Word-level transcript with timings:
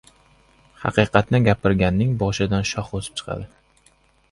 •Haqiqatni 0.85 1.41
gapirganning 1.49 2.17
boshidan 2.25 2.67
shox 2.73 2.91
o‘sib 3.01 3.23
chiqadi. 3.23 3.49